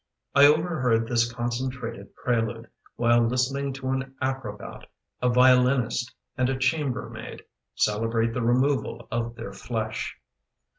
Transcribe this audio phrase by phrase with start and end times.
[0.33, 4.89] I overheard this concentrated prelude While listening to an acrobat,
[5.21, 7.43] a violinist, and a chamber maid
[7.75, 10.17] Celebrate the removal of their flesh.